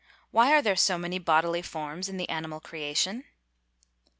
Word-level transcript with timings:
_Why 0.33 0.49
are 0.49 0.63
there 0.63 0.75
so 0.75 0.97
many 0.97 1.19
bodily 1.19 1.61
forms 1.61 2.09
in 2.09 2.17
the 2.17 2.27
animal 2.27 2.59
creation? 2.59 3.23